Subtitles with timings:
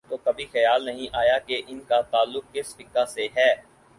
[0.09, 3.53] تو کبھی خیال نہیں آیا کہ ان کا تعلق کس فقہ سے ہے۔